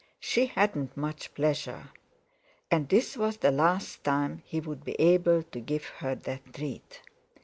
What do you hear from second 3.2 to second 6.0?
the last time he would be able to give